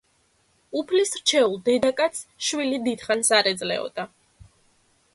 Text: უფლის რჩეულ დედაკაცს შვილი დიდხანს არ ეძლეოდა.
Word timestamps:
უფლის 0.79 1.11
რჩეულ 1.19 1.53
დედაკაცს 1.69 2.25
შვილი 2.49 2.83
დიდხანს 2.91 3.33
არ 3.41 3.55
ეძლეოდა. 3.55 4.11